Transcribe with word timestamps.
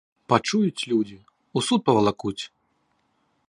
Пачуюць 0.31 0.87
людзі, 0.91 1.19
у 1.61 1.63
суд 1.67 1.85
павалакуць! 1.91 2.39